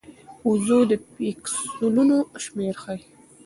[0.49, 3.01] وضوح د پیکسلونو شمېر ښيي.